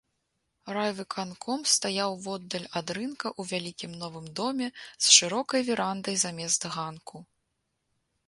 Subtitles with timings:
[0.75, 7.17] Райвыканком стаяў воддаль ад рынка ў вялікім новым доме з шырокай верандай замест ганку.